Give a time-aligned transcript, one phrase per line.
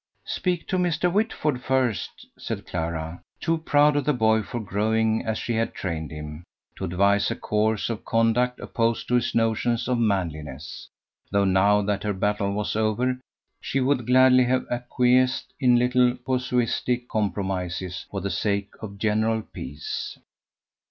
[0.25, 1.13] "Speak to Mr.
[1.13, 6.09] Whitford first," said Clara, too proud of the boy for growing as she had trained
[6.09, 6.43] him,
[6.77, 10.89] to advise a course of conduct opposed to his notions of manliness,
[11.31, 13.19] though now that her battle was over
[13.59, 19.43] she would gladly have acquiesced in little casuistic compromises for the sake of the general
[19.53, 20.17] peace.